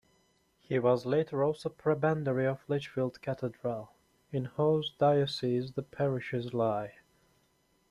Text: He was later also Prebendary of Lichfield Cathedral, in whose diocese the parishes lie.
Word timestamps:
He 0.61 0.79
was 0.79 1.05
later 1.05 1.43
also 1.43 1.69
Prebendary 1.69 2.47
of 2.47 2.67
Lichfield 2.67 3.21
Cathedral, 3.21 3.91
in 4.31 4.45
whose 4.45 4.95
diocese 4.97 5.73
the 5.73 5.83
parishes 5.83 6.55
lie. 6.55 6.95